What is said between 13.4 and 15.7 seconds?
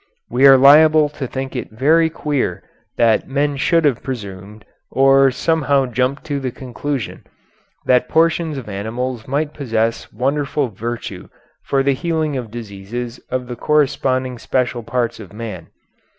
the corresponding special parts of man.